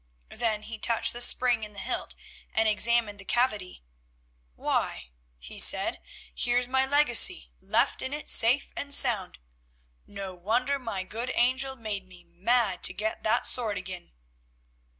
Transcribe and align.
Then 0.31 0.63
he 0.63 0.79
touched 0.79 1.13
the 1.13 1.21
spring 1.21 1.61
in 1.63 1.73
the 1.73 1.77
hilt 1.79 2.15
and 2.55 2.67
examined 2.67 3.19
the 3.19 3.23
cavity. 3.23 3.83
"Why," 4.55 5.11
he 5.37 5.59
said, 5.59 6.01
"here's 6.33 6.67
my 6.67 6.87
legacy 6.87 7.51
left 7.61 8.01
in 8.01 8.11
it 8.11 8.27
safe 8.27 8.73
and 8.75 8.95
sound. 8.95 9.37
No 10.07 10.33
wonder 10.33 10.79
my 10.79 11.03
good 11.03 11.31
angel 11.35 11.75
made 11.75 12.07
me 12.07 12.23
mad 12.23 12.81
to 12.85 12.93
get 12.93 13.21
that 13.21 13.45
sword 13.47 13.77
again." 13.77 14.11